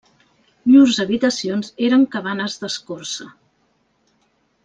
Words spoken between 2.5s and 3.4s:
d'escorça.